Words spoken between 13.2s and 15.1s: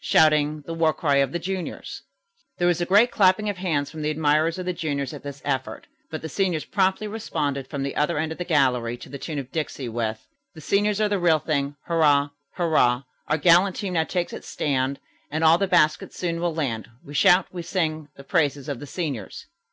Our gallant team now takes its stand,